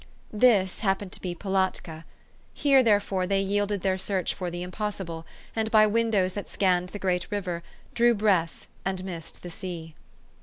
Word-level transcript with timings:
''This 0.47 0.79
happened 0.79 1.11
to 1.11 1.21
be 1.21 1.35
Pilatka. 1.35 2.05
Here, 2.55 2.81
therefore, 2.81 3.27
they 3.27 3.39
yielded 3.39 3.83
their 3.83 3.99
search 3.99 4.33
for 4.33 4.49
the 4.49 4.63
impossible, 4.63 5.27
and 5.55 5.71
b}^ 5.71 5.91
windows 5.91 6.33
that 6.33 6.49
scanned 6.49 6.89
the 6.89 6.97
great 6.97 7.27
river, 7.29 7.61
drew 7.93 8.15
breath, 8.15 8.65
and 8.83 9.03
missed 9.03 9.43
the 9.43 9.51
sea. 9.51 9.93